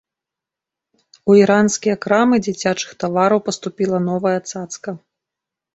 [1.33, 4.99] У іранскія крамы дзіцячых тавараў паступіла новая цацка.